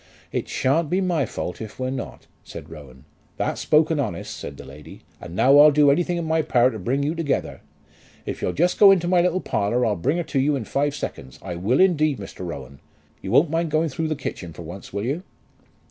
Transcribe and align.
"It 0.31 0.47
shan't 0.49 0.89
be 0.89 0.99
my 0.99 1.27
fault 1.27 1.61
if 1.61 1.77
we're 1.79 1.91
not," 1.91 2.25
said 2.43 2.71
Rowan. 2.71 3.05
"That's 3.37 3.61
spoken 3.61 3.99
honest," 3.99 4.35
said 4.35 4.57
the 4.57 4.65
lady; 4.65 5.01
"and 5.21 5.35
now 5.35 5.59
I'll 5.59 5.69
do 5.69 5.91
anything 5.91 6.17
in 6.17 6.25
my 6.25 6.41
power 6.41 6.71
to 6.71 6.79
bring 6.79 7.03
you 7.03 7.13
together. 7.13 7.61
If 8.25 8.41
you'll 8.41 8.51
just 8.53 8.79
go 8.79 8.89
into 8.89 9.07
my 9.07 9.21
little 9.21 9.41
parlour, 9.41 9.85
I'll 9.85 9.95
bring 9.95 10.17
her 10.17 10.23
to 10.23 10.39
you 10.39 10.55
in 10.55 10.65
five 10.65 10.95
seconds; 10.95 11.37
I 11.43 11.55
will 11.55 11.79
indeed, 11.79 12.17
Mr. 12.17 12.43
Rowan. 12.43 12.79
You 13.21 13.29
won't 13.29 13.51
mind 13.51 13.69
going 13.69 13.89
through 13.89 14.07
the 14.07 14.15
kitchen 14.15 14.53
for 14.53 14.63
once, 14.63 14.91
will 14.91 15.05
you?" 15.05 15.21